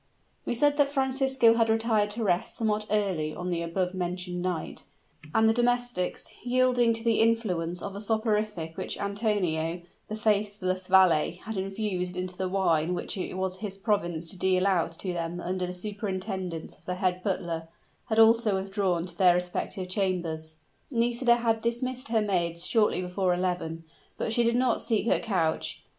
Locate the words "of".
7.83-7.95, 16.79-16.85